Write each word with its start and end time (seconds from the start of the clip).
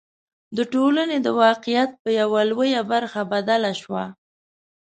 د 0.57 0.59
ټولنې 0.73 1.17
د 1.21 1.27
واقعیت 1.43 1.91
په 2.01 2.09
یوه 2.19 2.41
لویه 2.49 2.81
برخه 2.91 3.21
بدله 3.33 3.71
شوه. 3.81 4.05